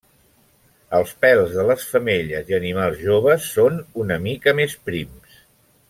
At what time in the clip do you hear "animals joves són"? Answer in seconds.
2.61-3.79